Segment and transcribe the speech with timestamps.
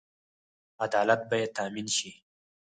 [0.85, 2.11] عدالت باید تامین شي